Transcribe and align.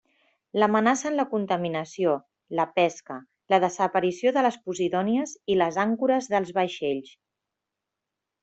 L'amenacen 0.61 1.17
la 1.17 1.25
contaminació, 1.33 2.15
la 2.59 2.65
pesca, 2.79 3.19
la 3.55 3.61
desaparició 3.65 4.33
de 4.39 4.45
les 4.49 4.57
posidònies 4.71 5.37
i 5.57 5.61
les 5.63 5.81
àncores 5.87 6.33
dels 6.37 6.55
vaixells. 6.61 7.17